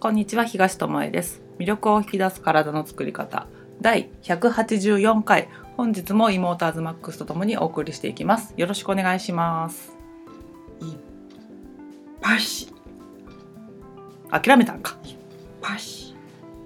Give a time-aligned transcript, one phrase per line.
[0.00, 1.42] こんにちは東智恵です。
[1.58, 3.46] 魅力を引き出す体の作り方。
[3.82, 5.50] 第184回。
[5.76, 8.54] 本日も妹アズマックスとともにお送りしていきます。
[8.56, 9.94] よろしくお願いします。
[12.22, 12.72] パシ
[14.30, 14.96] 諦めたんか。
[15.60, 16.16] パシ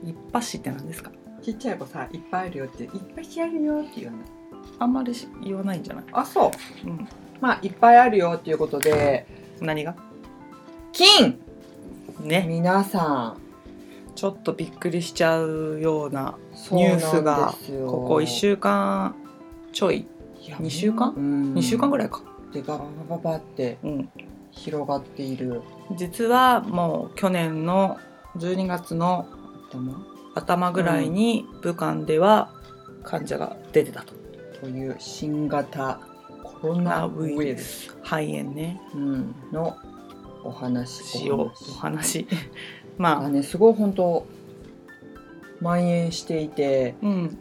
[0.05, 1.11] 一発って何ですか？
[1.43, 4.19] ちっちゃい子さいっぱいあるよっていっぱいあるよって言うの。
[4.79, 6.05] あんまりし言わないんじゃない？
[6.13, 6.53] あそ
[6.85, 6.89] う。
[6.89, 7.09] うん。
[7.41, 9.27] まあいっぱいあるよっていうことで。
[9.61, 9.97] 何が？
[10.93, 11.41] 金
[12.25, 12.45] ね。
[12.49, 14.15] 皆さん。
[14.15, 16.37] ちょっとびっくりしちゃうような
[16.71, 17.53] ニュースが
[17.87, 19.15] ここ1週間
[19.73, 20.07] ちょい。
[20.41, 21.13] いや二週間？
[21.15, 21.55] うん。
[21.55, 22.23] 2週間ぐらいか。
[22.53, 24.09] でガババババってうん。
[24.53, 25.63] 広がっている。
[25.97, 27.99] 実はもう去年の
[28.37, 29.27] 12月の
[29.71, 30.07] 頭？
[30.37, 32.53] 頭ぐらいに武漢では
[33.05, 34.15] 患者が出てたと、
[34.61, 36.01] という新型
[36.43, 38.81] コロナナウウイルス、肺炎ね。
[38.95, 39.77] うん、の
[40.45, 41.79] お話しようおお話。
[41.79, 42.27] 話
[42.99, 43.23] まあ。
[43.23, 44.27] がねすごい本当
[45.61, 47.39] 蔓延していてうん。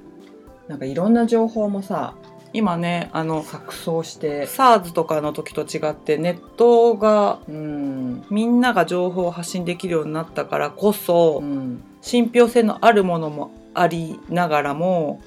[0.68, 2.16] なんかいろんな情報もさ
[2.54, 4.44] 今ねあの錯綜して。
[4.46, 8.24] SARS とかの時と違ってネットがうん。
[8.30, 11.84] みんなが情報を発信できるようになったからこそ、うん。
[12.02, 15.20] 信憑性のあるものもありながらも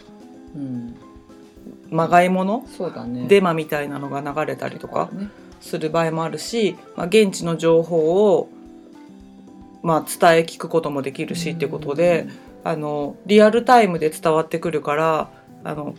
[0.55, 0.96] うん。
[1.90, 3.27] まがいもの、そうだね。
[3.28, 5.08] デマみたいなのが流れたりとか？
[5.12, 5.28] ね
[5.67, 8.48] する場合もあるし、まあ、現地の情報を、
[9.83, 12.27] まあ、伝え聞くこともできるしっていうことで、
[12.64, 15.31] あのリアルタイムで伝わってくるから
[15.62, 15.95] あの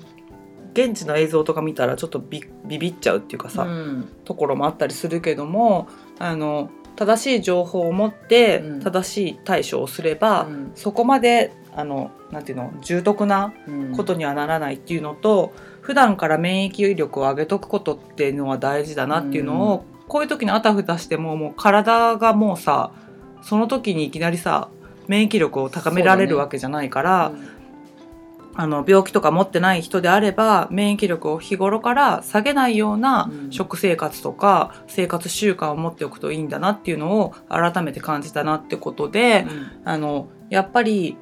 [0.74, 4.09] 現地の映像とか見たらちょっとビビビっちゃうっていうかさ、うん。
[4.26, 5.88] ところもあったりするけども
[6.20, 8.80] あの正しい情報を持ってうん。
[8.81, 10.72] 正しい対処をすれば、うん。
[10.76, 13.96] そこまであのなんていうの重篤なうん。
[13.96, 15.54] ことにはならないっていうのと、
[15.88, 22.92] 普段から免疫力を上げとくことっていうのは大事だなっていうのを、こういう時にあたふたしてももう体がもうさ
[23.42, 24.68] その時にいきなりさ
[25.08, 27.32] 免疫力を高められるわけじゃないから、
[28.53, 33.52] あの病気とか持ってない人であれば免疫力を日頃から下げないようなうん。
[33.52, 39.46] 食生活とか生活習慣を持っておくといいんだなっていうのを改めて感じたなってことで、
[39.86, 41.16] あのやっぱり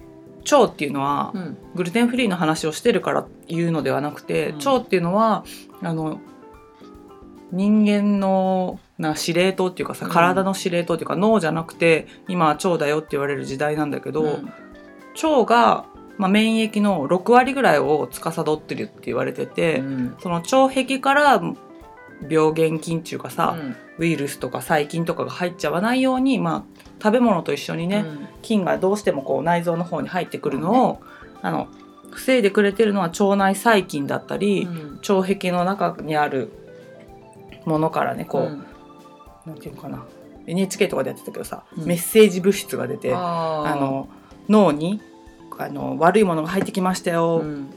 [0.52, 1.42] 腸っていうのはうん。
[1.42, 4.56] うんグルテンフリーの話をしてるから言うのではなくて、うん。
[4.58, 5.44] 腸っていうのは
[5.82, 6.22] あの
[7.52, 10.12] 人間のな司令塔っていうかさうん。
[10.12, 14.54] 体の司令塔っていうか脳じゃなくて今は腸だよって言われる時代なんだけど、うん。
[15.22, 15.86] 腸が、
[16.18, 20.16] まあ、免疫の6割ぐらいを司ってるって言われてて、うん。
[20.20, 21.42] その腸壁から
[22.30, 23.76] 病原菌っていうかさ、うん。
[23.98, 28.06] ウイルスとか細菌とかが入っちゃわないように、まあ、食べ物と一緒にね、
[28.42, 31.02] 菌がどうしてもこう内臓の方に入ってくるのを、
[31.42, 31.68] あの
[32.12, 35.00] 防いでくれてるのは腸内細菌だったり、うん。
[35.08, 36.50] 腸壁の中にある
[37.66, 38.66] ものからねこう、うん。
[39.46, 40.06] なんていうのかな。
[40.48, 41.86] NHK とかでやってたけどさ、うん。
[41.86, 44.08] メッセージ物質が出てあの
[44.48, 45.02] 脳に
[45.58, 47.70] あの悪いものが入ってきましたよ、うん。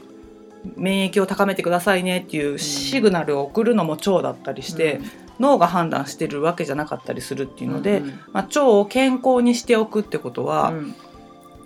[0.75, 5.01] 免疫を高めてくださいねっていうシグナルを送るのも腸だったりして、
[5.39, 10.95] 脳が判断してるわけじゃなかったりするっていうので、うんまあ、腸を健康にしておくってことは、うん。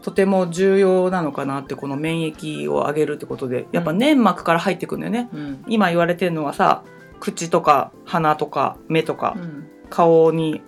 [0.01, 5.63] とても重要なのかなってこの免疫を上げるってことでやっぱ粘膜から入ってくんだよね、うん。
[5.67, 6.83] 今言われてるのはさ
[7.21, 9.69] 口とか鼻とか目とかうん。
[9.89, 10.61] 顔に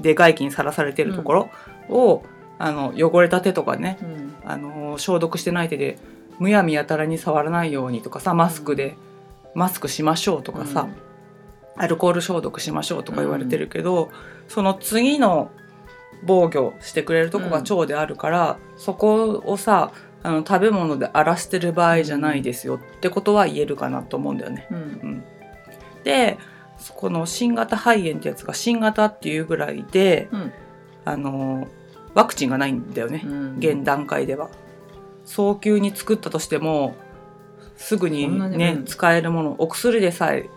[0.00, 1.50] で外気にさらされてるところ
[1.88, 2.24] を、
[2.58, 4.34] あの汚れた手とかねうん。
[4.44, 5.98] あの消毒してない手で
[6.38, 8.96] むやみやたらに触らないようにとかさマスクで、
[9.54, 10.88] マスクしましょうとかさ、
[11.78, 14.10] アルコール消毒しましょうとか言われてるけど、
[14.48, 15.50] その次の
[16.24, 24.66] 防御してくれるとこが腸であるから、そこをさあの食べ物で荒らしてる場合じゃないですよってことは言えるかなと思うんだよね。
[24.70, 24.76] うん。
[24.76, 25.24] うん、
[26.04, 26.38] で
[26.96, 30.52] この新型肺炎ってやつが新型っていうぐらいでうん。
[31.04, 31.68] あの
[32.14, 33.56] ワクチンがないんだよね、うん。
[33.58, 34.50] 現段階では。
[35.24, 36.94] 早急に作ったとしても
[37.76, 38.84] すぐにねうん。
[38.84, 40.50] 使えるものお薬でさえ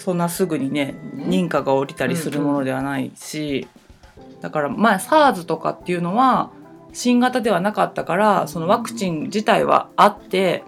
[0.00, 3.68] そんなすぐにねね認可が下りたりするものではないし、
[4.40, 6.50] だからまあ SARS とかっていうのは
[6.94, 10.64] 新型ではなかったからそのワクチン自体はあって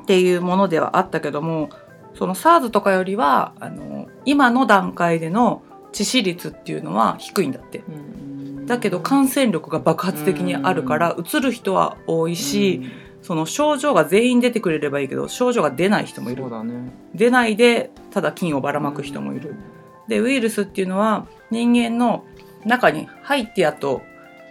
[0.00, 1.68] っていうものではあったけども
[2.14, 5.62] その SARS とかよりはあの今の段階での
[5.92, 7.80] 致死率っていうのは低いんだって。
[7.86, 8.66] うん。
[8.66, 12.82] だけど感染力が爆発的にあるからうつる人は多いし、
[13.26, 16.48] その症状が全員出てくれればいいけど症状が出ない人もいる。
[16.62, 16.92] ね。
[17.12, 19.56] 出ないでただ菌をばらまく人もいる。
[20.06, 22.24] でウイルスっていうのは人間の
[22.64, 24.02] 中に入ってやっと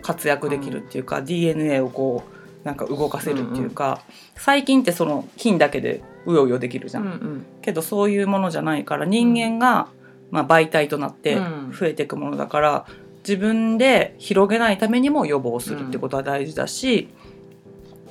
[0.02, 4.02] 活躍できるっていうか、DNA をこうなんか動かせるっていうか、
[4.36, 7.04] 細菌ってその菌だけでうようよできるじゃん。
[7.04, 7.46] うんうん。
[7.62, 9.88] けどそういうものじゃないから人間が、
[10.32, 11.72] まあ、媒体となってうん。
[11.72, 12.86] 増えていくものだから、
[13.20, 17.08] 自分で広げないためにも予防するってことは大事だし、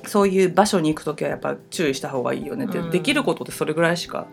[0.07, 2.85] そういう場所に行く時はやっぱ注意した方がいいよねって、う。
[2.85, 2.89] ん。
[2.91, 4.27] できることってそれぐらいしか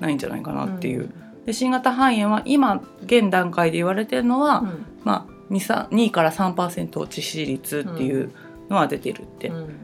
[0.00, 1.10] ないんじゃないかなっていう。
[1.46, 4.86] で新型肺炎は今現段階で言われてるのは、うん。
[5.04, 8.30] まあ、2, 3 2から3%致死率っていう
[8.68, 9.74] のは出てるって、うん。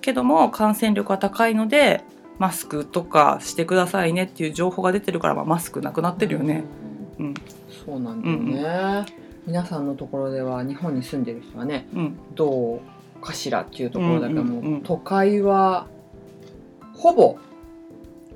[0.00, 2.04] けども感染力は高いので
[2.38, 6.64] マスクとかしてくださいねっていう情報が出てるから、まあ、マスクなくなってるよね。
[7.18, 7.34] うん。
[7.84, 9.06] そうなんだよね、
[9.46, 12.18] 皆さんのところでは日本に住んでる人はねうん。
[12.34, 12.80] どう
[13.22, 14.82] かしらっていうところだけども、うんうんうん。
[14.82, 15.86] 都会は
[16.92, 17.38] ほぼ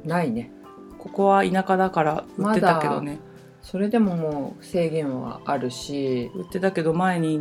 [0.05, 0.51] ないね。
[0.99, 3.19] ここは田舎だから売ってたけどね、
[3.63, 6.31] それでももう制限はあるし。
[6.35, 7.41] 売ってたけど前に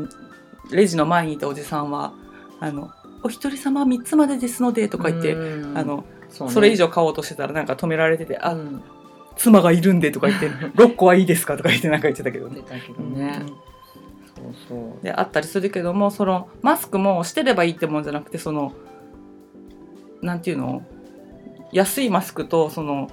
[0.72, 2.14] レジの前にいたおじさんは
[2.60, 2.92] 「あの
[3.24, 5.78] お一人様3つまでですので」とか言って、うん。
[5.78, 6.54] あのそうね。
[6.54, 8.82] それ以上買おうとしてたらなんか止められてて「あうん。
[9.38, 12.56] 妻がいるんで」とか言って「6個はいいですか?」とか言ってなんか言ってたけどね。
[12.56, 13.54] 出たけどね、うん
[14.68, 18.74] そうであったりするけどもそのマスクもしてればいいってもんじゃなくてその
[20.22, 20.84] なんていうの
[21.72, 23.10] 安いマスクとその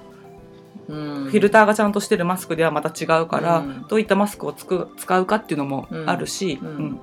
[0.87, 1.25] うん。
[1.25, 3.85] フィルターがちゃんとしてるマスクではまた違うから、うん。
[3.87, 6.67] どういったマスクをつく使うかっていうのもあるし、うん。
[6.67, 6.99] うん。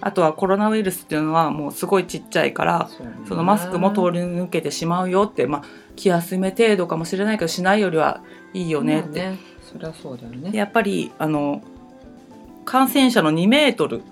[0.00, 3.12] あとはコロナウイルスっていうのはもうすごいちっちゃいからそうね。
[3.26, 5.62] そのマスクも通り抜けてしまうよって、まあ、
[5.96, 8.22] 気休め程度かもしれないけどしないよりは
[8.52, 9.34] いいよねって。
[9.62, 10.50] そりゃそうだよね。
[10.50, 11.62] でやっぱりあの
[12.66, 14.02] 感染者の2メートル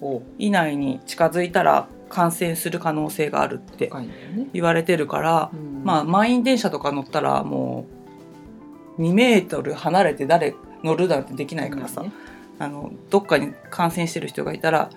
[0.00, 0.22] お。
[0.38, 3.92] 以内に近づいたら感染する可能性があるって
[4.52, 5.84] 言われてるから、うん。
[5.84, 7.86] まあ満員電車とか乗ったらも
[8.98, 12.12] う2メートル離れて誰乗るなんてできないからさ、ね。
[12.58, 14.88] あのどっかに感染してる人がいたら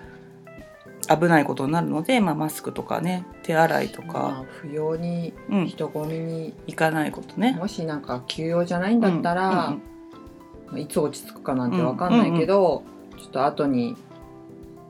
[1.08, 7.52] 危ないことになるので、まあ、マスクとかね手洗いとまか、あ不要にうん、人混みに行かないことね。
[7.52, 9.89] もしなんか休養じゃないんだったら、うんうんまあ
[10.76, 12.84] いつ落ち着くかなんてわかんないけど、
[13.18, 13.96] ちょっと後に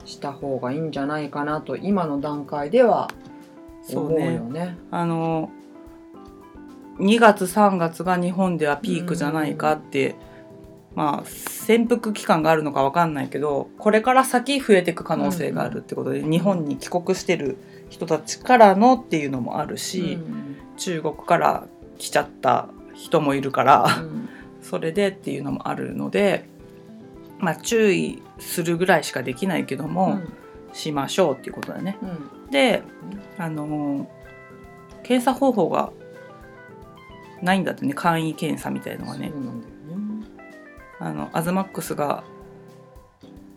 [0.05, 3.11] した方がいいんじゃないかなと今の段階では
[3.93, 4.77] 思うよね。
[4.91, 5.51] あの
[6.99, 10.17] 2月3月が日本ではピークじゃないかって、
[10.95, 17.57] まあ潜伏期間があるのかわかんないけどこれから先増えていく可能性があるってことで、日本に帰国してる
[17.89, 20.57] 人たちからのっていうのもあるし、うん。
[20.77, 21.67] 中国から
[21.99, 24.29] 来ちゃった人もいるから、うん
[24.63, 26.49] それでっていうのもあるので、
[27.39, 30.21] まあ、注意するぐらいしかできないけども、
[30.73, 31.99] しましょうっていうことだね。
[32.03, 32.07] う
[32.49, 32.51] ん。
[32.51, 32.83] で、
[33.39, 34.21] あのー
[35.03, 35.93] 検査方法が
[37.43, 37.95] ないんだってね。
[37.95, 39.29] 簡易検査みたいのがね。
[39.29, 39.33] ね。
[40.99, 42.23] あのアズマックスが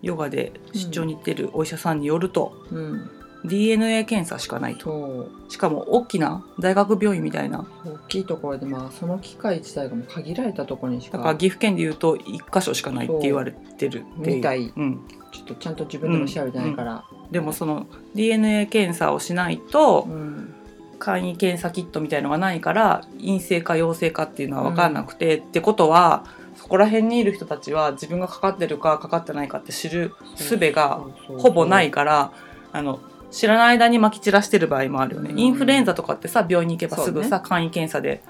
[0.02, 3.12] ヨガで出張に行ってるお医者さんによると、うん、
[3.46, 4.84] DNA 検査しかないと。
[4.84, 5.52] そう。
[5.52, 7.66] しかも大きな大学病院みたいな。
[7.86, 14.06] 大きいところでまあその機械自体がもう限られたところにしかだから岐阜県でいうと1箇所しかないって言われてる。
[14.20, 14.72] っていうみたい。
[14.76, 15.02] うん、
[15.32, 20.54] ちょっとちゃんと自分でも調べてないから、でもその DNA 検査をしないとうん。
[21.00, 26.24] 簡易検査キットみたいのがないから陰性か陽性かっていうのは分かんなくて、ってことは
[26.56, 31.40] そこら辺にいる人たちは自分がかかってるかかかってないかって知る術がそうそうそう。
[31.40, 32.32] ほぼないから
[32.72, 33.02] あの
[33.34, 35.40] 知らない間にまき散らしてる場合もあるよね、うん。
[35.40, 38.22] インフルエンザとかってさ病院に行けばすぐさ、簡易検査で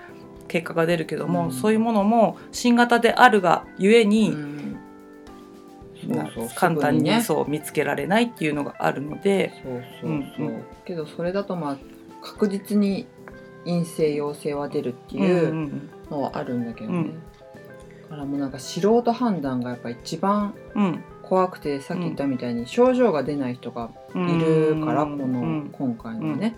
[0.48, 4.36] 結果が出るけども、うんそういうものも新型であるがゆえに、
[6.56, 10.64] 簡単にそう見つけられないっていうのがあるので、そうそうそう、うんうん。
[10.86, 11.78] けどそれだとまあ
[12.22, 13.06] 確実に
[13.66, 15.90] 陰性陽性は出るっていうん。
[16.10, 17.14] のはあるんだけどね、うん。
[18.04, 25.70] だからもうなんか素人判断がやっぱ一番うん怖くてさっき言ったみたいに症状が出ない人がうんいるから、この、うん。
[25.72, 26.56] 今回のね、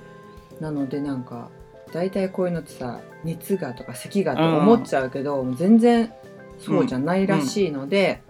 [0.60, 1.50] なのでなんか
[1.94, 6.12] 大体こういうのってさ熱がとか咳がと思っちゃうけど、全然
[6.60, 8.22] そうじゃないらしいので、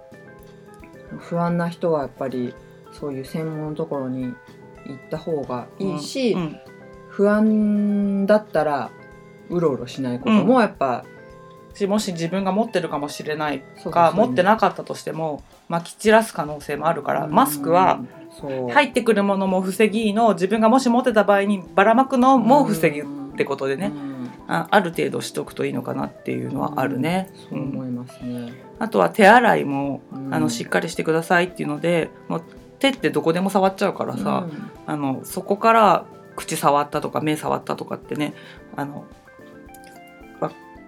[1.17, 2.53] 不安な人はやっぱり
[2.91, 4.35] そういう専門のところに行っ
[5.09, 6.59] た方がいいし、うん。
[7.09, 8.91] 不安だったら
[9.49, 11.14] うろうろしないこともやっぱ、し
[11.87, 13.59] もし自分が持ってるかもしれない
[13.91, 17.99] かそう持ってなかったとしてもまき散らす可能性もあるからマスクは
[18.73, 24.15] 入ってくるものも防ぎの自分がもし持ってた場合にばらまくのも防ぐってことでねうん。
[24.47, 27.31] あある程度しとくといいのかなっていうのはあるね。
[27.49, 30.33] そう思いますね、あとは手洗いもうん。
[30.33, 32.43] あのしっかりしてくださいっていうのでもう
[32.79, 34.71] 手ってどこでも触っちゃうからさ、うん。
[34.85, 36.05] あのそこから
[36.35, 38.33] 口触ったとか目触ったとかってね
[38.75, 39.05] あの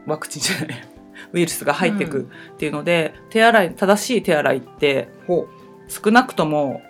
[0.08, 0.84] ワワクチンじゃない。
[1.34, 5.48] ウイルスが入ってくっていうので、手洗い正しい手洗いってほ
[5.88, 6.82] 少なくとも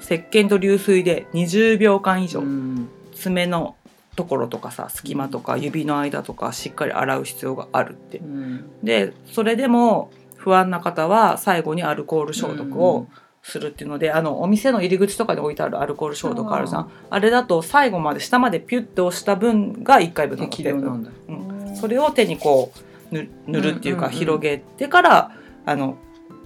[0.00, 2.88] 石鹸と流水で20秒間以う上、うん。
[3.14, 3.76] 爪の
[4.16, 8.18] ところとかさ隙間とか指の間とかしっかり洗う必要があるって。
[8.18, 8.24] う。
[8.24, 8.64] ん。
[8.82, 13.06] でそれでも不安な方は最後にアルコール消毒を
[13.42, 16.90] するっていうのであのお店の入り口とかに置いてあるアルコール消毒あるじゃん。
[17.08, 21.49] あれだと最後まで下までピュッて押した分が1回分なんだって適量なんだ、うん
[21.80, 22.72] それを手にこ
[23.10, 25.32] うぬ塗るっていうか、うんうんうん広げてから
[25.66, 25.96] あの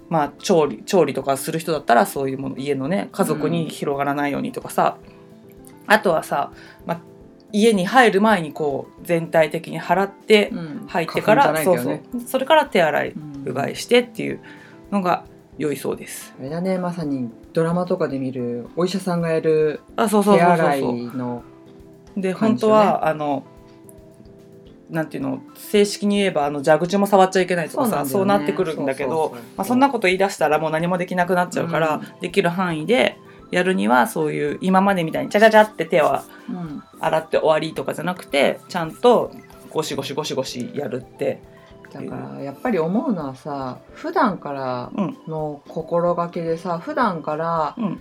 [0.09, 4.99] まあ調理調理とかする人だったらそういうもの家のね家族に広がらないようにとかさ、
[5.87, 6.53] あとはさ、
[6.87, 7.01] まあ、
[7.53, 10.87] 家に入る前にこう全体的に払ってうん。
[10.87, 12.21] 入ってから、花粉じゃそうそう。
[12.21, 14.41] それから手洗いうんうがいしてっていう
[14.91, 15.25] のが
[15.59, 16.35] 良いそうです。
[16.39, 21.43] あれだねまさにドラマとかで見るお医者さんがやるあそうそう手洗いの
[22.17, 23.45] で本当は、あの
[24.91, 28.29] なんていうの正式に言えばあの蛇口も触っちゃいけないとかさそう,、ね。
[28.29, 33.19] なってくるんだけどそんなこと言い出したらもう何もできなくなっちゃうから、うんできる範囲で
[33.51, 36.83] やるにはそういう今までみたいにチャチャチャって手はうん。
[37.01, 39.33] 洗って終わりとかじゃなくてちゃんと
[39.71, 41.41] ゴシゴシゴシゴシやるって
[41.93, 48.01] だからやっぱり思うのはさ普段からうんの心がけでさ普段からうん。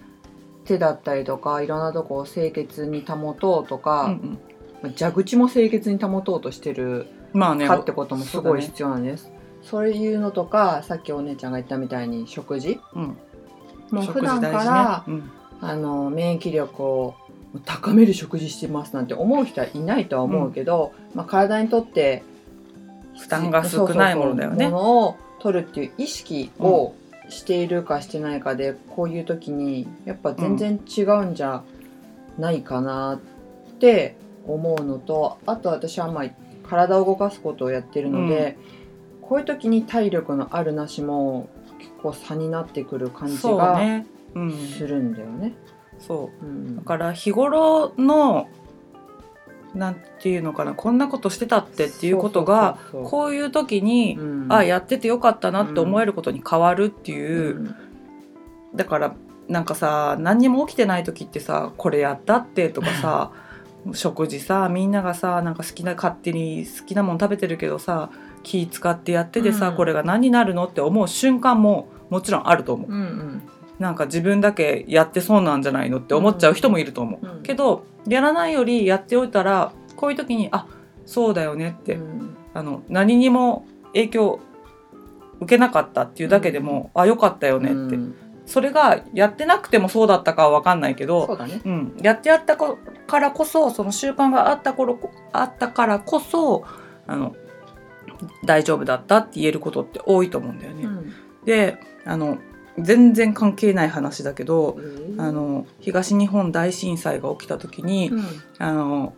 [0.66, 4.18] 手だったりとかいろんなとこを清潔に保とうとうんうか、
[4.92, 9.32] 蛇口も清潔に保とうとしてるまあねかってこともすごいそう必要なんです。
[9.62, 12.80] そういうのとかさっきお姉ちゃんが言ったみたいに食事。
[12.94, 13.08] だね
[13.92, 15.24] もううん、普段から、大事ね
[15.62, 17.16] あの免疫力を
[17.64, 22.24] 高める食事してますなんて思う人はいないとは思うけど、まあ、体にとって
[23.18, 24.66] 負担が少ないものだよね。
[24.66, 26.96] そうそうそうものを取るっていう意識を
[27.30, 31.64] しているかしてないかで、こういう時にやっぱ全然違うんじゃ
[32.38, 33.20] ないかな
[33.74, 36.26] って思うのとあと私はまあ
[36.64, 38.58] 体を動かすことをやってるので、
[39.22, 43.80] こういう時に体力のあるなしも結構差になってくる感うん、じが
[44.78, 45.54] するんだよね。
[46.00, 46.46] そう。
[46.46, 46.78] うん。
[46.78, 48.48] だから日頃の
[49.74, 54.48] なんていうのかなこんなことしてたってっていうことがこういう時に、うん。
[54.52, 57.76] あやっててよかったなって思えることに変わるっていう、うん。
[58.76, 59.16] だから
[59.48, 63.32] なんかさ何にも起きてない時ってさこれやったってとかさ
[63.92, 68.10] 食事さみんながさなんか好きな勝手に好きなもの食べてるけどさ
[68.44, 69.76] 気使ってやっててさ、うん。
[69.76, 72.92] これが何になるのって思う瞬間ももちろんあると思う。
[72.92, 73.42] うんうん。
[73.80, 77.26] なんか自分だけやってそうなんじゃないのって思っちゃう人もいると思う。
[77.26, 77.44] うん。
[77.44, 80.68] けどやらないよりやっておいたらこういう時にあ
[81.06, 82.36] そうだよねって、うん。
[82.54, 84.40] あの何にも影響
[85.40, 91.62] 受けなかったっていうだけでも、あよかったよねって、うんそれがやってなくてもそうだったかは分かんないけどそうだね。
[91.64, 95.00] うん、やってやったこからこそその習慣があった頃
[95.32, 96.66] あったからこそ
[97.08, 97.36] あの
[98.44, 100.84] 大丈夫だったって言えることって多いと思うんだよね。
[100.84, 101.14] うん。
[101.46, 102.38] であの
[102.80, 105.22] 全然関係ない話だけどうん。
[105.22, 108.26] あの東日本大震災が起きた時に、うん。
[108.58, 109.14] あの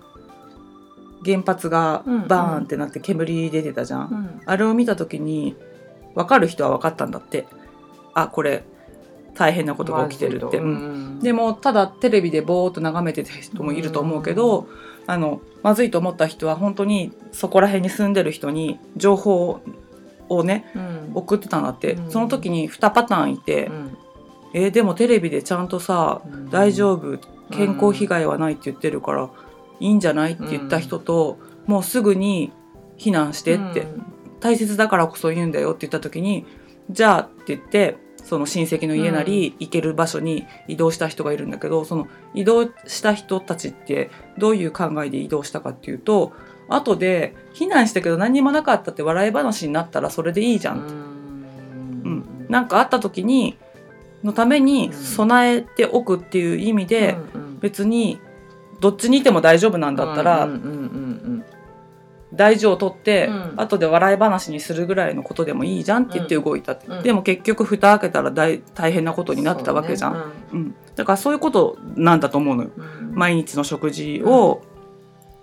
[1.25, 2.27] 原発がうん。
[2.27, 4.01] バーンってなって煙出てたじゃん。
[4.01, 4.41] うん。
[4.45, 5.55] あれを見た時に
[6.13, 7.47] 分かる人は分かったんだって。
[8.13, 8.63] あこれ
[9.35, 10.57] 大変なことが起きてるって。
[10.57, 11.17] ううん。
[11.17, 11.19] ん。
[11.19, 14.67] でもただテレビでぼーっと眺めてた人もいると思うけど、
[15.07, 19.59] あのまずいと思った人は本当にそこら辺に住んでる人に情報
[20.29, 21.11] をねうん。
[21.13, 22.11] 送ってたんだって、うん。
[22.11, 23.97] その時に2パターンいて、うん。
[24.53, 26.49] えーでもテレビでちゃんとさうん。
[26.49, 27.19] 大丈夫？
[27.51, 29.29] 健康被害はないって言ってるから
[29.79, 31.37] いいんじゃないって言った人と、
[31.67, 32.51] もうすぐに
[32.97, 34.05] 避難してって、うん。
[34.39, 36.45] 大切だからこそ言うんだよって言った時に
[36.91, 46.33] じゃあって言ってその親戚の家なり行ける場所に移動した人がいるんだけど、その移動した人たちってどういう考えで移動したかっていうと
[46.67, 50.79] 後で避難したけど何にもなかったって笑い話になったらそれでいいじゃん。
[50.79, 50.95] って、う
[52.09, 52.45] ん。
[52.49, 53.57] なんかあった時に
[54.23, 57.15] のために備えておくっていう意味で、
[57.59, 58.19] 別に
[58.79, 60.61] どっちにいても大丈夫なんだったら、うんうんう
[61.01, 61.04] ん
[62.35, 63.53] 大事を取って、うん。
[63.57, 67.03] 後で笑い話にするぐらいのことでもいいじゃんって言って動いたって、うん。
[67.03, 70.27] でも結局蓋開けたら大大変なことになってたわけじゃん、そうね。
[70.53, 70.75] うん。
[70.95, 73.15] だからそういうことなんだと思うのよ、うん。
[73.15, 74.61] 毎日の食事を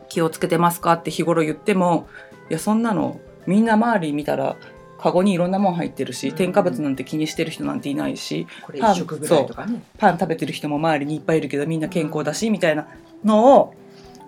[0.08, 2.06] 気をつけてますかって日頃言っても
[2.50, 4.56] いやそんなのみんな周り見たら
[4.98, 6.36] カゴにいろんなもん入ってるし、うん。
[6.36, 9.82] 添加物なんて気にしてる人なんていないしこれ一食ぐらいとかね。
[9.98, 12.86] パン食べてる人も周りにいっぱいいるけどみんな健康だしみたいな
[13.24, 13.74] のを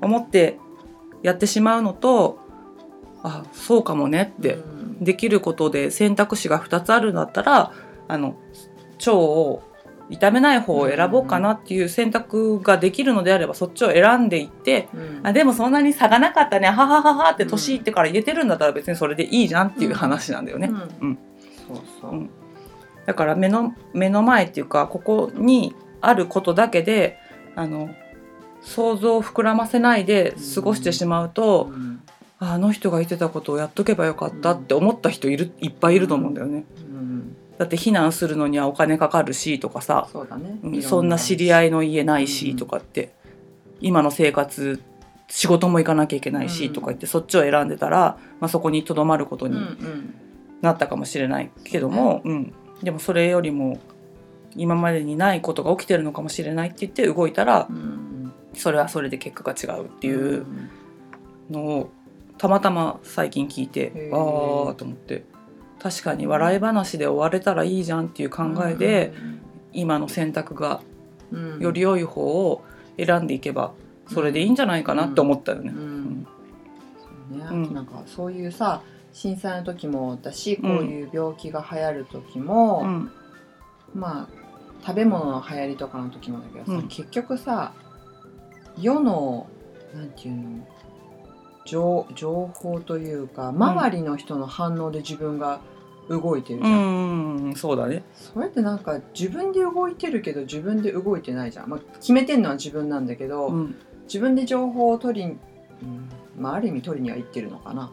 [0.00, 0.58] 思って
[1.22, 2.43] やってしまうのと
[3.24, 4.58] あそうかもねって、う
[5.00, 5.04] ん。
[5.04, 7.72] できることで選択肢が2つあるんだったら
[8.06, 8.36] あの
[8.98, 9.62] 腸を
[10.08, 15.20] 痛めない方を選ぼうかなっていう選択ができるのであればそっちを選んでいってうん。
[15.24, 20.68] あでもそんなに差がなかったねははははって年いってから言えてるんだったら別にそれでいいじゃんっていう話なんだよね。
[20.68, 21.08] うん。
[21.08, 21.18] うん。
[21.66, 22.10] そうそう。
[22.12, 22.30] うん。
[23.06, 27.18] だから目の目の前っていうかここにあることだけで
[27.56, 27.88] あの
[28.60, 32.00] 想像を膨らませないで過ごしてしまうと、うん
[32.50, 36.64] ああの人が言ってたことをやっとけばよかったって思った人いるいっぱいいると思うんだよね。
[36.88, 36.96] うん。
[36.96, 40.58] うんだって避難するのにはお金かかるしとかさ、そうだね。
[40.62, 43.12] うんそんな知り合いの家ないしとかって、
[43.80, 44.82] 今の生活
[45.28, 50.14] 仕事も行かなきゃいけないしうんとか言ってそっちを選んでたら、まあ、そこにとどまることうんうにん。
[50.62, 52.52] なったかもしれないけども、うん。
[52.82, 53.78] でもそれよりも
[54.56, 58.32] 今までにないことが起きてるのかもしれないって言って動いたらうん。
[58.54, 60.70] それはそれで結果が違うっていううん。
[61.50, 61.92] のを
[62.38, 65.24] たまたま最近聞いてああと思って。
[65.80, 69.12] 確かに笑い話で終われたらいいじゃんっていう考えで、
[69.72, 70.80] 今の選択が
[71.32, 71.60] うん。
[71.60, 72.62] より良い方を
[72.96, 73.72] 選んでいけば
[74.08, 75.72] それでいいんじゃないかなって思ったよね。
[77.30, 83.10] なんかそういうさ震災の時もだしこういう病気が流行る時も、うん。
[83.94, 86.88] まあ食べ物の流行りとかの時もだけどさ、うん。
[86.88, 87.72] 結局さ
[88.78, 89.48] 世の
[89.94, 90.66] なんていうの
[91.64, 95.60] 情情報というか周りの人の反応で自分が
[96.08, 97.54] 動いてるじうゃん、ん。
[97.54, 98.02] そうだね。
[98.14, 103.76] それってなんか自分で動いてるけど自分で動いてないじゃん、まあ、決めてんのは自分なんだけど、うん。
[104.04, 105.38] 自分で情報を取り、うん
[106.38, 107.90] まあ、ある意味取りには行ってるのかな。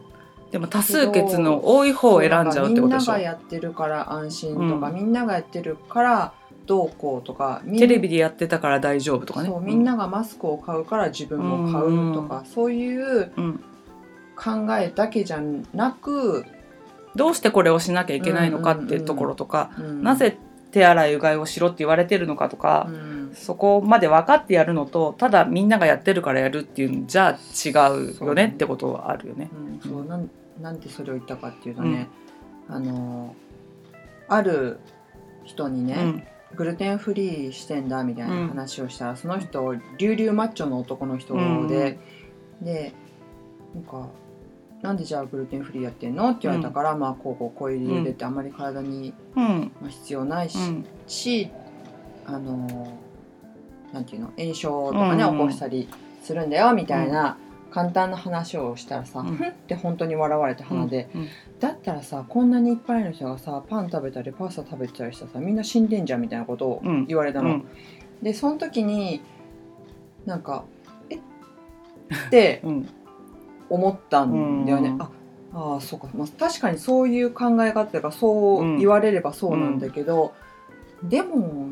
[0.50, 3.12] でも多数決の多い方を選んじゃうってことでしょ。
[3.14, 3.18] みんなが。
[3.20, 4.94] やってるから安心とか、うん。
[4.94, 6.34] みんながやってるから
[6.66, 9.48] どうこうとかテレビでやってたから大丈夫とかね。
[9.48, 13.64] そうみんながマスクを買うから自分も買うとか、そういううん。
[14.34, 15.40] 考えだけじゃ
[15.72, 16.44] なく、
[17.14, 20.02] どうしてこれをしなきゃいけないのかっていうところとか、うん。
[20.02, 20.38] なぜ
[20.72, 23.30] 手洗いうがいをしろって言われてるのかとか、うん。
[23.34, 29.48] そこまで分かってやるのとただみんながやってるからやるっていうんじゃ違うよねってことはあるよね。
[29.52, 29.90] うん。
[29.90, 32.08] そうなんなんでそれを言ったかっていうとね、
[32.68, 33.34] あの
[34.28, 34.80] ある
[35.44, 36.24] 人にね、うん
[36.56, 41.34] グルテンフリーしてんだみたいな話をしたら、その人リュウリュウマッチョの男の人
[41.68, 41.98] で、
[42.60, 42.92] で
[43.74, 44.08] なんか
[44.82, 49.72] 「なんでじゃあグルテンフリーやってんの?」って言われたから、まあこうこうこういう理由でってあんまり体に、うん。
[49.80, 50.50] まあ、必要ない
[51.06, 51.50] し,、
[52.26, 52.98] あの
[53.92, 55.32] なんていうの炎症とかね、うん。
[55.32, 55.88] 起こしたり
[56.22, 57.36] するんだよみたいな
[57.72, 59.36] 簡単な話をしたらさ、うん。
[59.36, 61.28] ふんって本当に笑われて鼻で、うん
[61.60, 67.06] だったらさこんなにいっぱいの人がさパン食べたりパスタ食べてたりしたらさみんな死んでんじゃんみたいなことをうん。
[67.06, 67.50] 言われたの。
[67.50, 67.64] うん。
[68.20, 69.22] でその時に
[70.26, 70.64] なんか
[71.10, 71.16] 「え？
[71.16, 71.18] っ?」
[72.30, 72.88] てうん。
[73.70, 74.90] 思ったんだよね。
[74.90, 75.02] うん。
[75.02, 75.10] あ
[75.54, 80.32] あーそうか、まあ、確かにそういう考え方というかそう言われればそうなんだけど、
[81.02, 81.70] でも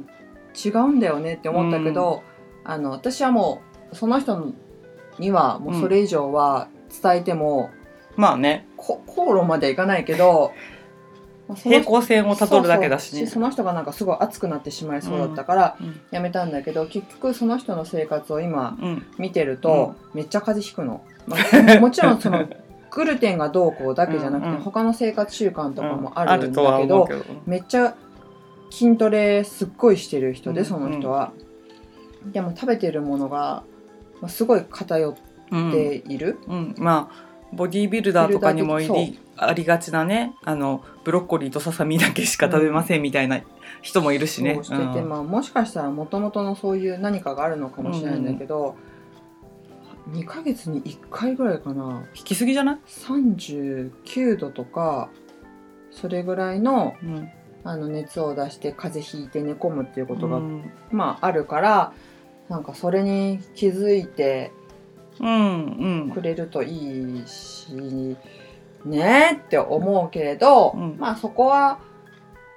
[0.64, 2.22] 違うんだよねって思ったけど、
[2.64, 3.60] あの私はも
[3.92, 4.52] うその人
[5.20, 6.68] にはもうそれ以上は
[7.02, 7.70] 伝えても、
[8.16, 8.66] まあね。
[8.76, 10.52] こ口論まではいかないけど
[11.54, 13.26] 平行線をたどるだけだしね。
[13.26, 16.00] その人がなんかすごい熱くなってしまいそうだったからうん。
[16.10, 19.06] やめたんだけど、結局その人の生活を今うん。
[19.18, 22.46] 見てると、めっちゃ風邪ひくの、まあ、 もちろんその
[22.90, 24.60] グルテンがどうこうだけじゃなくて、うんうん。
[24.62, 27.22] 他の生活習慣とかもあるんだけど,、思うけど。
[27.46, 27.94] めっちゃ
[28.70, 30.66] 筋トレすっごいしてる人で、うん。
[30.66, 31.32] その人は、
[32.26, 33.64] でも食べてるものが、
[34.20, 35.14] まあ、すごい偏っ
[35.52, 35.72] うん。
[35.72, 38.78] ている、うん、まあボディービルダーとかにも
[39.36, 43.40] ありがちなねあのブロッコリーとささみだけしか食べませんみたいな
[43.82, 44.60] 人もいるしね。
[44.62, 45.08] してて、うん。
[45.08, 48.76] まあ、もしかしたらもともとのそういう何かがあるのかもしれないんだけど、
[50.10, 52.06] 2ヶ月に1回ぐらいかな。
[52.14, 55.08] 引きすぎじゃない、39度とか
[55.90, 57.28] それぐらいのうん、
[57.64, 60.70] あの熱を出して風邪ひいて寝込むっていうことが、うん。
[60.92, 61.92] まああるから
[62.50, 64.50] なんかそれに気づいて
[65.20, 67.72] うんくれるといいし
[68.84, 70.96] ねって思うけれど、うん。
[70.98, 71.78] まあそこは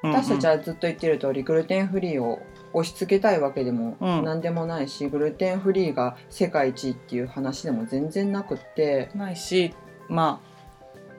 [0.01, 2.39] うん私たちはずっと言ってる通りグルテンフリーを
[2.73, 4.23] 押し付けたいわけでもうん。
[4.23, 9.11] 何でもないし、グルテンフリーが世界一っていう話でも全然なくって。
[9.13, 9.75] ないし
[10.09, 10.41] ま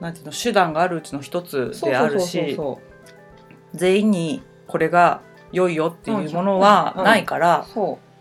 [0.01, 2.81] あなんていうの手段があるうちの一つであるしそ
[3.73, 5.21] 全員にこれが
[5.53, 7.05] 良いよっていうものはうん。
[7.05, 8.14] ないからう、そう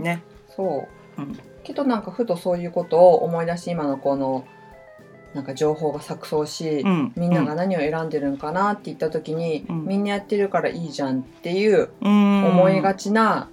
[0.00, 0.22] ね。
[0.48, 1.38] そう、うん。
[1.62, 4.44] けどなんかふとそういうことを思い出し今のこの
[5.34, 7.12] なんか情報が錯綜し、うん。
[7.16, 9.86] みんなが何を選んでるんかなって言った時に、うん。
[9.86, 13.48] みんなやってるからいいじゃんっていう思思いがちな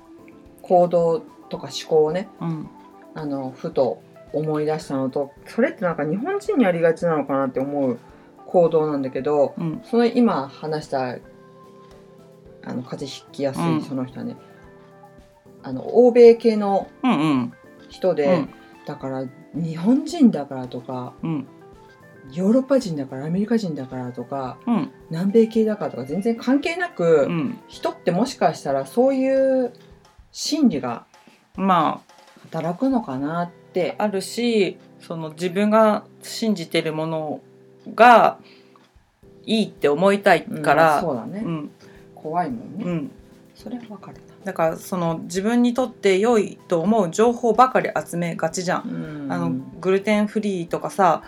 [0.61, 2.69] 行動とか思考をねうん。
[3.13, 4.01] あのふと
[4.33, 7.99] 思い出したのとそれってなんか日本人にありがちなのかなって思う
[8.45, 9.81] 行動なんだけどうん。
[9.83, 11.17] その今話した
[12.63, 13.77] あの風邪ひきやすうん。
[13.77, 14.35] いその人はね、
[15.67, 17.53] あの欧米系のうんうん。
[17.89, 18.49] 人で、うん。
[18.85, 21.47] だから日本人だからとかうん。
[22.31, 24.91] ヨーロッパ人だからアメリカ人だからとかうん。
[25.09, 27.59] 南米系だからとか全然関係なく、うん。
[27.67, 29.73] 人ってもしかしたらそういう
[30.31, 31.05] 心理が
[31.55, 32.01] ま
[32.43, 37.41] 働くのかなってああるしその自分が信じてるもの
[37.93, 38.39] が
[39.45, 41.71] いいって思いたいうんから、そうだね、うん。
[42.15, 43.11] 怖いもんね、うん、
[43.55, 49.27] それはわかるだからその自分にとって良いと思う情報ばかり集めがちじゃん。
[49.27, 49.49] な、あの
[49.81, 51.21] グルテンフリーとかさ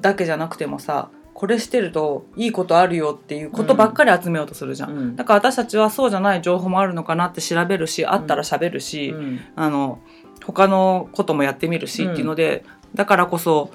[0.00, 4.90] だけじゃなくてもさこれしてるといいことあるよっていうことばっかり集めようとするじゃん。
[4.90, 5.16] うん。
[5.16, 9.40] だから私たちはそうじゃない情報もあるのかなって調べるしあったら喋るし、うん。
[9.56, 9.98] あの
[10.46, 12.64] 他のこともやってみるしうんっていうので、
[12.94, 13.72] だからこそ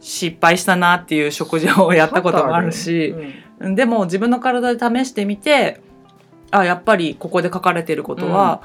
[0.00, 3.14] 失敗したなっていう食事をやったこともあるし、
[3.60, 3.76] うん。
[3.76, 5.80] でも自分の体で試してみて
[6.50, 8.62] あやっぱりここで書かれてることは、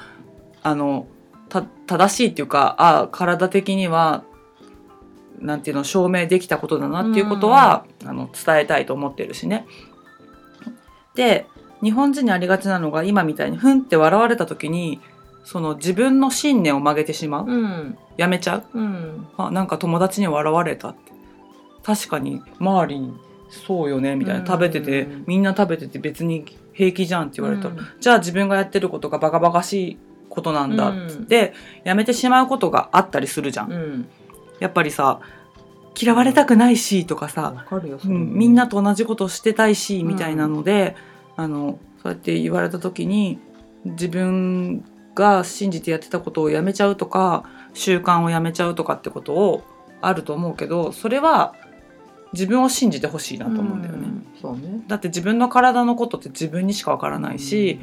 [0.64, 1.08] あの
[1.50, 4.24] た正しいっていうかあ体的には
[5.40, 9.66] なんていうの証明できたことだなっていうことは、あの伝えたいと思ってるしね。
[11.16, 11.46] で
[11.84, 15.02] 日本人にありがちなのが今みたいにふんって笑われた時に
[15.44, 17.98] その自分の信念を曲げてしまう、うん。
[18.18, 18.64] やめちゃう。
[18.74, 19.28] うん。
[19.38, 21.12] あなんか友達に笑われたって。
[21.84, 23.14] 確かに周りに
[23.50, 24.46] そうよねみたいな、うん。
[24.46, 27.70] 食べててみんな食べてて別に平気じゃんって言われた。
[27.70, 27.88] ら、うん。
[28.00, 29.98] じゃあ自分がやってることがバカバカしい
[30.30, 30.90] ことなんだ。
[30.90, 31.26] っつっうん。
[31.26, 31.54] て、
[31.84, 34.10] やめてしまうことがあったりするじゃん、うん。
[34.60, 35.20] やっぱりさ
[36.00, 40.96] 嫌われたくないしとかさ、うん、みんなと同じことしてたいしみたいなので、
[41.36, 43.40] あのそうやって言われた時に
[43.84, 49.64] 自分が信じてやってたことをやめちゃうとか習慣をやめちゃうとかってことを
[50.02, 51.56] あると思うけどそれは
[52.34, 54.08] 自分を信じてほしいなと思うんだよね。
[54.44, 54.84] うね。
[54.88, 57.80] だって自分の体のことって自分にしかわからないし、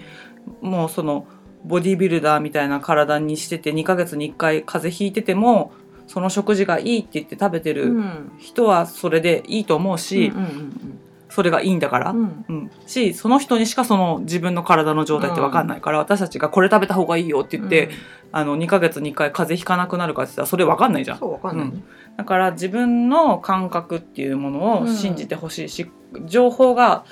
[0.61, 1.27] もうその
[1.65, 5.73] ボディービルダーみたいな体にしてて2ヶ月に1回風邪ひいてても
[6.07, 8.33] その食事がいいって言って食べてうるん。
[8.39, 12.25] 人はそれでいいと思うし、うんうんそれがいいんだから、ううん。
[12.25, 17.91] んしその人にしかその自分の体の状態って分かんないから、私たちがこれ食べた方がいいよって言って、
[18.33, 21.19] あの2ヶ月に1回風邪ひかなくなるかって言ったらそれ分かんないじゃん。
[21.19, 21.83] そうわかんないね
[22.19, 25.91] だから自分の感覚っていうものを信じてほしいし、
[26.27, 27.07] 情報が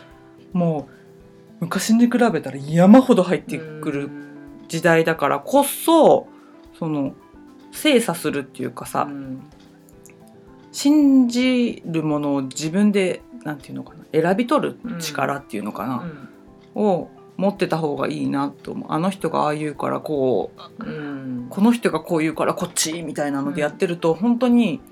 [0.52, 0.88] も
[1.60, 4.10] う昔に比べたら山ほど入ってくる
[4.68, 6.26] 時代だからこそ
[6.78, 7.14] その
[7.70, 9.48] 精査するっていうかさ、うん
[10.72, 16.04] 信じるものを自分でなんていうのかな選び取る力っていうのかな、
[16.74, 18.92] を持ってた方がいいなと思う。
[18.92, 21.46] あの人がああ言うからこううん。
[21.48, 24.82] この人がこう言うからこっちみたいなのでやってると、本当に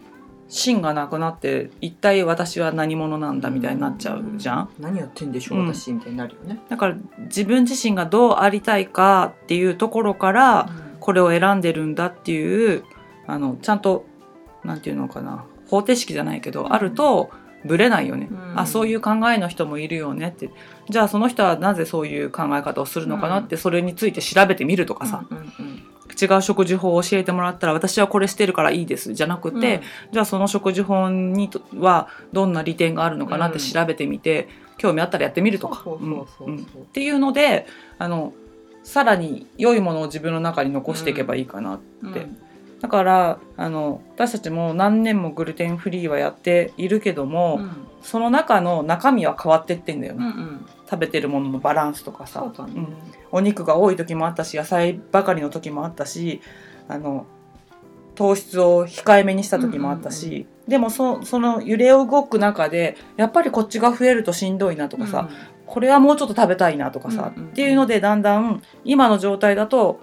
[0.46, 5.74] 芯がなくなって一体私は何者なんだみたいになっちゃうじゃん、何やってんでしょううん。
[5.74, 6.61] 私みたいになるよね。
[6.68, 10.68] だから自分自身がどうありたいかっていうところから
[11.00, 12.85] これを選んでるんだっていう
[13.26, 14.04] あのちゃんと
[14.64, 15.44] なんていうのかな？
[15.66, 17.30] 方程式じゃないけどあると
[17.64, 18.61] ブレないよね、うん。
[18.61, 20.50] あそういう考えの人もいるよねって。
[20.90, 25.83] じゃあその人はなぜそういう考え方をするのかなってそれについて調べてみるとかさ、うんうん
[26.20, 29.61] 違う食事法を教えてもらったら私はこれしてるからいいですじゃなくうん。
[29.61, 34.48] て、じゃあその食事法にとはどんな利点があるのかなって調べてみて、
[34.79, 35.85] 興味あったらやってみるとか。
[35.85, 37.66] っていうので
[37.98, 38.33] あの
[38.83, 42.38] さらに良いものを自分の中に残していけばいいかなって、うん。
[42.81, 47.87] だからあの私たちも何年もグルテンフリーはやっているけども、うん。
[48.03, 52.51] その中の中身は変わってってんだよね、うんうん食べてるもののバランスとかさね。
[52.59, 52.88] うん。
[53.33, 56.40] お肉が多い時もあったし野菜ばかりの時もあったし
[56.88, 57.27] あの
[58.14, 65.29] 糖質を控えめにした時もあったし、でもそその揺れ動く中でやっぱりこっちが増えるとしんどいなとかさ、
[65.66, 67.51] これはもうちょっと食べたいなとかさ、うんうんうん。
[67.51, 70.01] っていうのでだんだん今の状態だと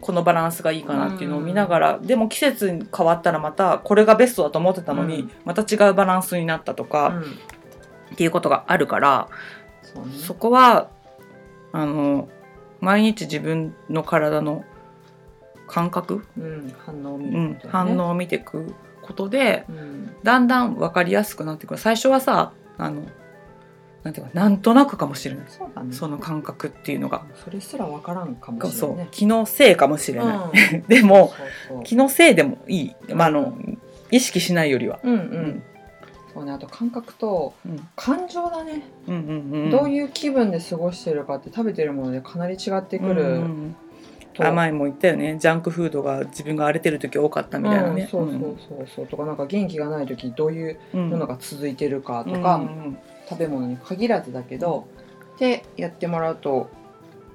[0.00, 5.30] このバランスがいいかなっていうのを見ながら、でも季節に変わったらまたこれがベストだと思ってたのに、うん。
[5.44, 7.22] また違うバランスになったとか、うん。
[7.22, 9.28] っていうことがあるから、
[9.94, 10.12] そうね。
[10.14, 10.90] そこは
[11.72, 12.28] あの
[12.80, 14.64] 毎日自分の体の
[15.66, 20.16] 感覚、うん反応を見反応を見ていくことでうん。
[20.22, 21.80] だんだん分かりやすくなってくる。
[21.80, 23.02] 最初はさあの
[24.02, 25.44] なんていうかなんとなくかもしれない。
[25.48, 25.92] そね。
[25.92, 27.24] その感覚っていうのが。
[27.44, 28.96] それすらわからんかもしれない。
[28.96, 30.82] ね気のせいかもしれない、うん。
[30.88, 31.32] でも
[31.84, 33.54] 気のせいでもいい、まあ、あの
[34.10, 35.62] 意識しないよりは、うんううんん
[36.32, 37.88] そうねあと感覚とうん。
[37.96, 38.82] 感情だね。
[39.06, 43.76] うんうんうん、どういう気分で過ごしてるかって食べてるものでかなり違ってくるうんうん
[44.32, 45.38] と甘いも言ったよね。
[45.40, 48.86] ジャンクフードが自分が荒れてる時多かったみたいなね、うんそうそうそう。
[48.94, 52.98] そうとかなんか元気がない時どういううんものが続いてるかとうんか、うん。
[53.28, 54.86] 食べ物に限らずだけど、
[55.38, 56.70] でやってもらうと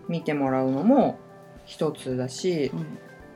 [0.08, 1.17] 見てもらうのも
[1.65, 2.71] 一つだし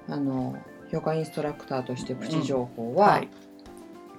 [0.07, 0.13] う、ん。
[0.13, 0.55] あの
[0.91, 3.29] ヨガインストラクターとしてプチ情報は、はい。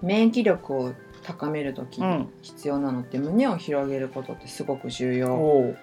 [0.03, 2.28] 免疫力を高める時にうん。
[2.42, 5.74] 必要なのって胸を広げることってすごく重要、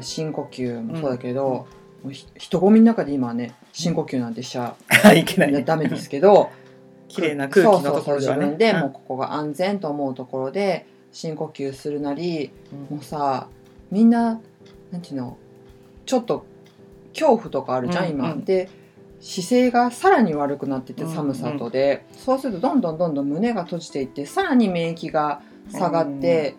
[0.00, 1.66] 深呼吸もそうだけど、
[2.02, 4.74] もうひ人混みの中で今はね深呼吸なんてしちゃ
[5.14, 5.62] いけないね。
[5.62, 6.50] ダメですけど
[7.08, 8.80] 綺麗な空気のところそうそうそうではね自分でうん。
[8.80, 12.50] もうここが安全と思うところで深呼吸するなり
[12.90, 13.48] もうさ
[13.90, 14.40] みんな
[14.90, 15.36] なんていうの
[16.06, 16.44] ちょっと
[17.12, 18.44] 恐怖とかあるじゃん、うん今、うん。
[18.44, 18.68] で
[19.22, 26.56] 姿勢がさらに悪くなっててうん寒さとで、そうするとどんどんどんどん胸が閉じていってさらに免疫が下がって、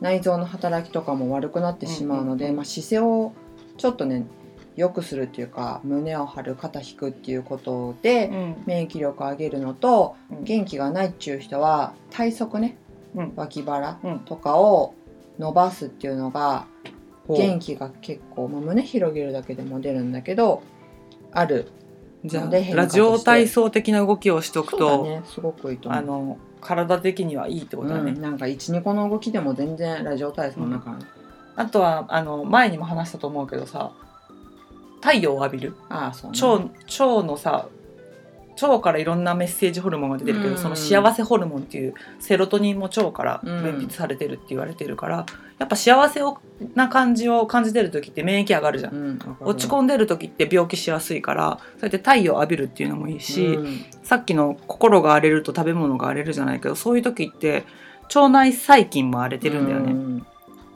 [0.00, 2.50] 内臓の働きとかも悪くなってしまうので、うん。
[2.50, 3.32] うんうんまあ、姿勢を
[3.76, 4.26] ちょっとね
[4.76, 8.62] 良くするっていうか胸を張る肩引くっていうことで、うん。
[8.66, 10.44] 免疫力を上げるのとうん。
[10.44, 12.76] 元気がないっていう人は体側ね
[13.16, 13.32] うん。
[13.34, 14.20] 脇腹うん。
[14.20, 14.94] とかを
[15.40, 16.66] 伸ばすっていうのが
[17.26, 20.62] 元気が結構、まあ、胸広げるだけでも出るんだけど
[21.32, 21.72] ある
[22.24, 25.22] じゃあラジオ体操的な動きをしておくと、だね。
[25.26, 25.92] すごくいいと。
[25.92, 30.98] あの体的にはいいってことだね、うん、なんか12個の動きでも全然ラジオ体操の中、
[31.56, 33.92] あとはあの前にも話したと思うけどさ
[35.02, 35.76] 太陽を浴びる。
[35.90, 36.40] ああそうね。
[36.40, 37.68] 腸腸のさ
[38.60, 40.58] 腸からいろんなメッセージホルモンが出てるけど、うん。
[40.58, 43.62] その幸せホルモンっていうセロトニンも腸からうん。
[43.62, 45.26] 分泌されてるって言われてるから、
[45.58, 46.38] やっぱ幸せを
[46.74, 53.84] な感じを感じてる時って免疫上がるじゃん、うん、落ち込んでる時って病気しやすいからそうやって太陽を浴びるっていうのもいいし、うん。
[54.02, 57.64] さっきの心が荒れると食べ物が荒れるじゃないけどそういう時って
[58.14, 60.22] 腸内細菌も荒れてるんだよね。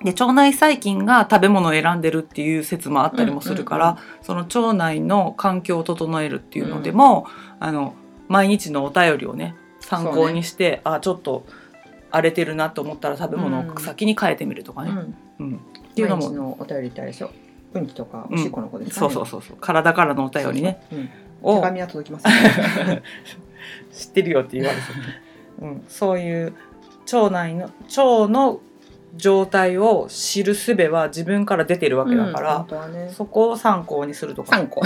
[0.00, 7.26] うんで腸内細菌が食べ物を選んでるっていう説もあったりもするから、うんうんその腸内の環境を整えるっていうのでも、
[7.58, 7.94] あの
[8.28, 11.44] 毎日のお便りをね参考にして、あちょっと
[12.10, 14.90] 荒れてるなと思ったら食べ物を先に変えてみるとかね。
[14.90, 15.14] うん。
[15.38, 15.56] うん。
[15.56, 17.30] っていうのも、お便りってあれでしょ？
[17.74, 17.86] うん。
[17.86, 18.38] ちとかうん。
[18.38, 19.56] おしっこの子ですか、そうそうそうそう。
[19.60, 20.80] 体からのお便りね。
[20.92, 21.10] うん、手
[21.42, 22.26] を紙は届きます、
[23.92, 24.82] 知ってるよって言われて、
[25.60, 26.54] うん、そういう
[27.12, 28.60] 腸内の腸の
[29.16, 33.10] 状態を知る術は自分から出てるわけだから、本当はね。
[33.12, 34.82] そこを参考にするとか 参考。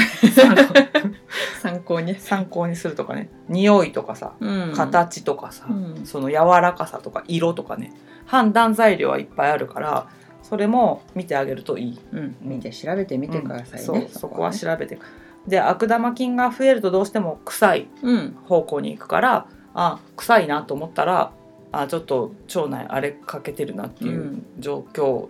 [1.60, 2.00] 参考。
[2.00, 3.28] に、参考にするとかね。
[3.48, 4.72] 匂いとかさうん。
[4.74, 6.02] 形とかさ、うん。
[6.04, 7.92] その柔らかさとか色とかね。
[8.26, 10.06] 判断材料はいっぱいあるから
[10.42, 11.98] それも見てあげるといい。
[12.12, 14.56] うん、見て調べてみてくださいね、そうそこはね。
[14.56, 14.98] 調べて
[15.46, 18.36] で悪玉菌が増えるとどうしても臭いうん。
[18.46, 21.32] 方向に行くからあ臭いなと思ったら
[21.72, 24.46] あちょっと腸内荒れかけてるなっていううん。
[24.58, 25.28] 状況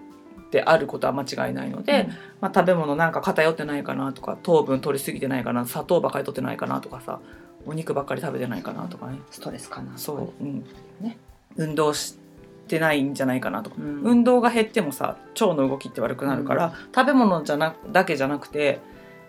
[0.51, 2.09] であることは間違いないので、
[2.41, 7.21] まあ、食べ物なんか偏ってないかなとか糖分取りすぎてないかな砂糖ばかり取ってないかなとかさ
[7.65, 9.19] お肉ばっかり食べてないかなとかね。
[9.31, 10.65] ストレスかなそう、うん。
[11.01, 11.17] ね。
[11.57, 12.19] 運動し
[12.69, 14.03] てないんじゃないかなとか、うん。
[14.03, 18.81] 運動が減ってもさ腸の動きって悪くなるから、食べ物じゃなだけじゃなくて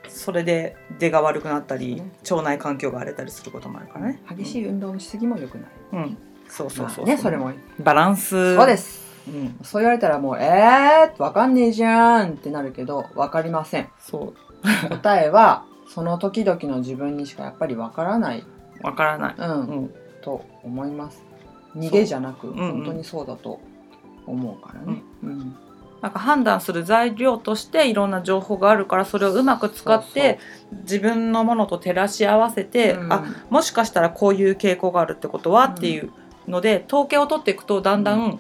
[0.10, 4.22] それで出が悪くなったり、ね腸内環境が荒れたりすることもあるからね。
[4.36, 7.06] 激しい運動のしすぎも良くない、うん、そうそうそう。
[7.06, 7.52] まあねそれも。
[7.80, 8.56] バランス。
[8.56, 9.04] そうです。
[9.28, 9.60] うん。
[9.64, 13.90] そう言われたらもうえー、わかんねえじゃんってなるけどわかりません。
[14.00, 14.90] そう。
[14.90, 18.44] 答えはその時々の自分にしかやっぱりわからない、
[18.82, 19.62] わからない、うん。
[19.62, 21.22] うん、と思います。
[21.76, 22.56] 逃げじゃなく、う。
[22.56, 22.72] んうん。
[22.74, 23.60] 本当にそうだと
[24.26, 25.56] 思うからね、うん。
[26.02, 30.40] なんか判断する材料としていろんな情報があるからそれをうまく使って
[30.84, 33.14] 自分のものと照らし合わせて、うん。
[33.14, 36.12] あもしかしたらこういう傾向があるってことは、うんっていう
[36.48, 38.40] ので統計を取っていくとだんだん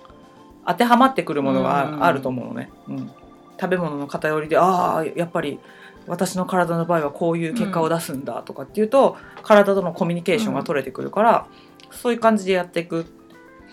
[0.65, 3.11] 当てはまってくるものがあ,、ると思うのね、うん、
[3.59, 5.59] 食べ物の偏りでああやっぱり
[6.07, 11.47] 私の体の場合はこういう結果を出すんだとかっていうと、体とのコミュニケーションが取れてくるから、
[11.91, 13.05] そういう感じでやっていく。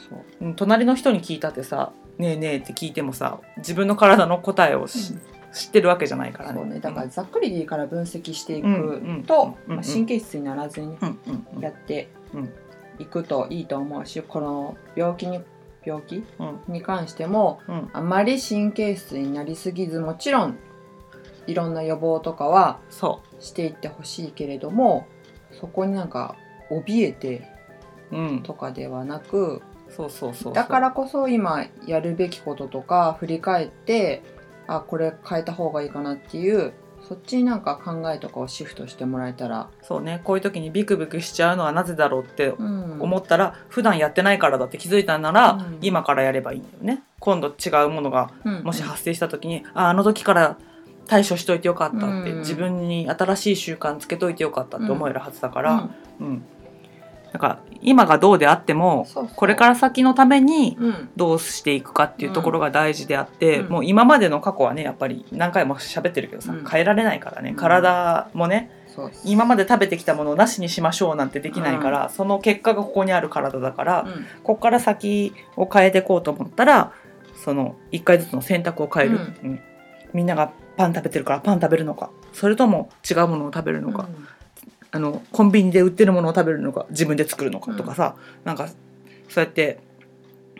[0.09, 0.45] そう。
[0.47, 5.15] うん隣の人に聞いたってさ「ねえねえ」って聞いてもさ自分の体の答えをし、
[5.53, 6.59] 知ってるわけじゃないからね。
[6.59, 6.81] そうね。
[6.81, 12.53] だからざっくりでいいから分析していくうんうんと、うんまあ、神経質にならずにうんうんうんやってうん
[13.01, 15.41] いくといいと思うしこの病気に
[15.83, 16.25] 病気？
[16.39, 16.61] うん。
[16.69, 17.91] に関してもうん。
[17.93, 20.59] あまり神経質になりすぎずもちろん
[21.47, 25.07] いろんな予防とかはそしていってほしいけれども
[25.59, 26.37] そこになんか
[26.71, 27.49] 怯えて
[28.45, 30.53] とかではなくそうそうそう。
[30.53, 34.23] だからこそ今やるべきこととか振り返って
[34.67, 36.75] あこれ変えた方がいいかなっていう
[37.11, 40.21] そっちになんか考えとかをシフトしてもらえたら、そうね。
[40.23, 43.03] こういう時にビクビクしちゃうのはなぜだろうってうん。
[43.03, 45.79] 思ったら、普段やってないからだって気づいたなら、うん。
[45.83, 47.03] 今からやればいいんだよね。
[47.19, 50.57] 今度違うものがうんもし発生した時に、ああの時から
[51.09, 52.39] 対処しといてよかったって、うん。
[52.39, 56.45] 自分に新しい習慣つけといてよかったって思えるはずだから、うん
[57.33, 61.09] だから今がどうであってもこれから先のためにうん。
[61.17, 63.69] どうしていくかっていうところが大事であって、うん。
[63.69, 66.65] もう今までの過去はねやっぱり何回も喋ってるけどさ、うん。
[66.65, 67.51] 変えられないからね。
[67.51, 67.57] うん。
[67.57, 68.71] 体もね
[69.25, 74.25] 今まで食べてきたものをなしにしましょうなんてできないから、その結果がここにある体だから、うん。
[74.43, 76.93] ここから先を変えていこうと思ったら
[77.45, 79.61] その1回ずつの選択を変える、うん。
[80.13, 84.09] みんながパン食べてるからパン食べるのかそれとも違うものを食べるのか、
[84.93, 88.69] あのコンビニで売ってるものを食べるのか自分で作るのかとかさ、なんか
[89.29, 89.79] そうやって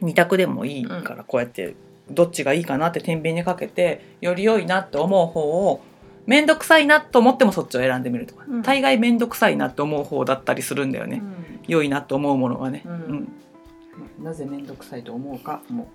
[0.03, 1.75] 2択でもいいからこうやって
[2.11, 5.83] どっちがいいかなって天秤にかけてより良いなって思う方を
[6.27, 8.63] 面倒くさいなと思ってもそっちを選んでみるとか、うん。
[8.63, 11.61] 大概面倒くさいなって思う方だったりするんだよね、うん。
[11.67, 12.93] 良いなと思うものはね、うん。
[12.93, 12.97] う
[14.23, 14.25] ん。
[14.25, 15.89] なぜ面倒くさいと思うかも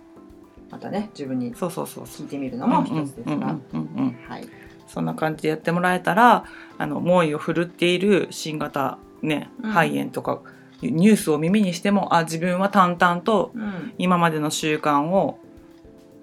[0.70, 4.18] またね自分に聞いてみるのも一つですが、うんうんうんうん。
[4.28, 4.48] はい、
[4.88, 6.46] そんな感じでやってもらえたら
[6.78, 9.72] あの猛威を振るっている新型、ね、うん。
[9.72, 10.42] 肺炎とか
[10.82, 13.94] ニュースを耳にしてもあ自分は淡々とうん。
[13.98, 15.40] 今までの習慣を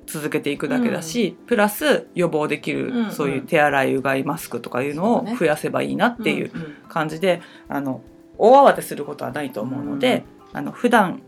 [0.06, 3.10] 続けていくだけだし、プラス予防できる、うんうん。
[3.12, 6.74] そういう手洗いうがいマスクとかいうのを増やせばいいなっていううんうん。
[6.88, 8.02] 感じで、あの
[8.36, 11.22] 大慌てすることはないと思うので、あの普段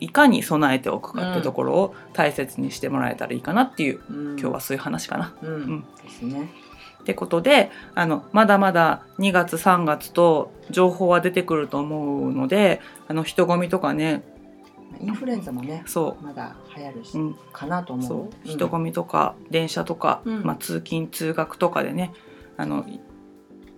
[0.00, 4.38] いかに備えておくかってところを大切にしてもらえたらいいかなっていう、うん。
[4.38, 5.34] 今日はそういう話かな。
[5.42, 5.84] うん、ん。
[6.02, 6.50] ですね
[7.00, 14.22] ってことであのまだまだ2月3月と情報は出てくると思うのであの人混みとかね。
[15.00, 18.30] インフルエンザもねそまだ流行るし、う、うん、かなと思う。
[18.44, 20.42] 人混みとか電車とか、うん。
[20.42, 22.12] まあ、通勤通学とかでね
[22.56, 23.00] あのい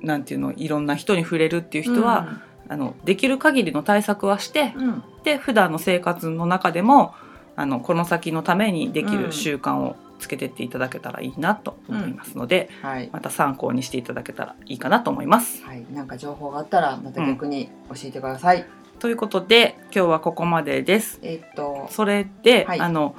[0.01, 7.15] なんていうのいろんな人に触れるっていう人は、あのできる限りの対策はしてうん、うんで普段の生活の中でも
[7.57, 15.65] あのこの先のためにできる習慣をつけてっていただけたらいいなと思いますので、はい、また参考にしていただけたらいいかなと思います。
[15.65, 18.65] はい、なんか情報があったらまた逆に教えてください、
[18.99, 21.19] ということで今日はここまでです。
[21.23, 22.81] えーっとそれで、はい。
[22.81, 23.17] あの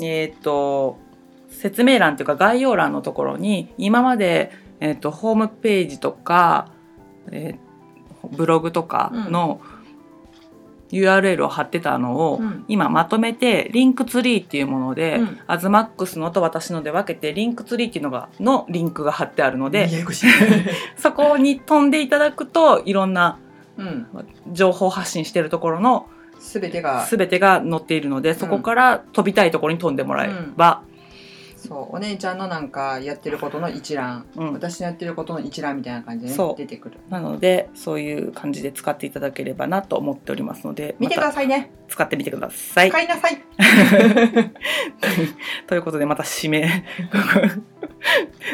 [0.00, 0.98] えっ、と
[1.50, 6.70] 説明欄というか概要欄のところに今まで、えー、とホームページとか、
[7.30, 7.68] えー
[8.32, 9.60] ブログとかの
[10.90, 12.64] URL を貼ってたのを、うん。
[12.68, 15.38] 今まとめて Linktreeっていうもので、うん。
[15.46, 19.88] アズマックスのと私ので分けて Linktreeっていうのがのリンクが貼ってあるので
[20.96, 23.38] そこに飛んでいただくといろんな
[23.78, 24.06] うん、
[24.52, 26.08] 情報発信してるところの
[26.40, 27.06] すべてが。
[27.08, 30.82] 全てが載っているのでそこから飛びたいところに飛んでもらえば、
[31.58, 34.52] そうお姉ちゃんのなんかやってることの一覧、うん。
[34.52, 36.98] 私のやってることの一覧みたいな感じで、ねそう、出てくる。
[37.10, 41.72] なのでそういう感じで使っていただければなと思っておりますので見てくださいね。
[41.88, 42.92] 使ってみてください。
[42.92, 43.42] 買いなさい。
[45.66, 46.84] ということでまた締め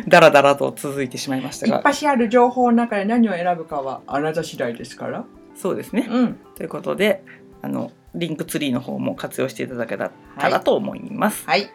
[0.09, 5.27] だらだらと続いてしまいましたいっがぱしある情報の中で何を選ぶかはあなた次第ですから。
[5.55, 6.09] そうですね。
[6.11, 6.39] うん。
[6.57, 7.23] ということで
[7.61, 11.45] あのリンクツリーの方も活用していただけたらと思います。
[11.47, 11.71] はい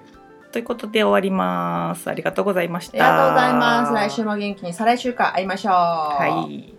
[0.52, 2.10] ということで終わります。
[2.10, 2.94] ありがとうございました。
[2.94, 6.79] ありがとうございます来週も元気に再来週か会いましょうはい。